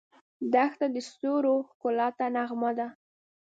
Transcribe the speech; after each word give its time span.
دښته 0.53 0.85
د 0.95 0.97
ستورو 1.09 1.53
ښکلا 1.69 2.07
ته 2.17 2.25
نغمه 2.35 2.71
ده. 2.77 2.87